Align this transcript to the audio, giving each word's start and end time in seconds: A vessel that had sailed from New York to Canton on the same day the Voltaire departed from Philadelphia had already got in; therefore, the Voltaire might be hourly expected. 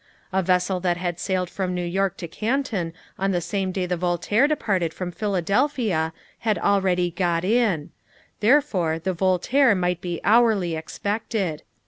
A 0.33 0.41
vessel 0.41 0.79
that 0.79 0.97
had 0.97 1.19
sailed 1.19 1.47
from 1.47 1.75
New 1.75 1.85
York 1.85 2.17
to 2.17 2.27
Canton 2.27 2.91
on 3.19 3.29
the 3.33 3.39
same 3.39 3.71
day 3.71 3.85
the 3.85 3.95
Voltaire 3.97 4.47
departed 4.47 4.95
from 4.95 5.11
Philadelphia 5.11 6.11
had 6.39 6.57
already 6.57 7.11
got 7.11 7.43
in; 7.43 7.91
therefore, 8.39 8.97
the 8.97 9.13
Voltaire 9.13 9.75
might 9.75 10.01
be 10.01 10.19
hourly 10.23 10.75
expected. 10.75 11.61